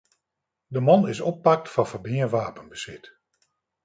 De 0.73 0.79
man 0.87 1.01
is 1.13 1.23
oppakt 1.29 1.69
foar 1.73 1.89
ferbean 1.91 2.31
wapenbesit. 2.33 3.05